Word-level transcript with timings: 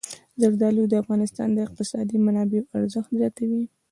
زردالو 0.41 0.83
د 0.89 0.93
افغانستان 1.03 1.47
د 1.53 1.57
اقتصادي 1.67 2.17
منابعو 2.25 2.71
ارزښت 2.77 3.09
زیاتوي. 3.19 3.63